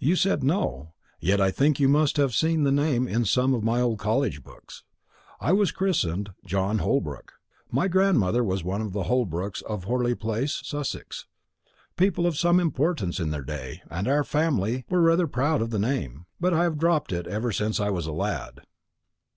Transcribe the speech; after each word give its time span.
You 0.00 0.16
said 0.16 0.42
no; 0.42 0.94
yet 1.20 1.40
I 1.40 1.52
think 1.52 1.78
you 1.78 1.88
must 1.88 2.16
have 2.16 2.34
seen 2.34 2.64
the 2.64 2.72
name 2.72 3.06
in 3.06 3.24
some 3.24 3.54
of 3.54 3.62
my 3.62 3.80
old 3.80 4.00
college 4.00 4.42
books. 4.42 4.82
I 5.40 5.52
was 5.52 5.70
christened 5.70 6.30
John 6.44 6.78
Holbrook. 6.78 7.34
My 7.70 7.86
grandmother 7.86 8.42
was 8.42 8.64
one 8.64 8.80
of 8.82 8.92
the 8.92 9.04
Holbrooks 9.04 9.62
of 9.62 9.84
Horley 9.84 10.16
place, 10.16 10.60
Sussex, 10.64 11.26
people 11.96 12.26
of 12.26 12.36
some 12.36 12.58
importance 12.58 13.20
in 13.20 13.30
their 13.30 13.44
day, 13.44 13.82
and 13.88 14.08
our 14.08 14.24
family 14.24 14.86
were 14.88 15.02
rather 15.02 15.28
proud 15.28 15.62
of 15.62 15.70
the 15.70 15.78
name. 15.78 16.26
But 16.40 16.52
I 16.52 16.64
have 16.64 16.76
dropped 16.76 17.12
it 17.12 17.28
ever 17.28 17.52
since 17.52 17.78
I 17.78 17.90
was 17.90 18.06
a 18.06 18.12
lad." 18.12 18.62